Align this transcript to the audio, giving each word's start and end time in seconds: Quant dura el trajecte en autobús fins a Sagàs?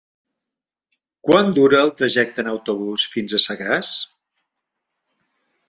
Quant 1.27 1.51
dura 1.57 1.83
el 1.89 1.93
trajecte 1.99 2.43
en 2.45 2.51
autobús 2.55 3.07
fins 3.17 3.39
a 3.39 3.43
Sagàs? 3.47 3.95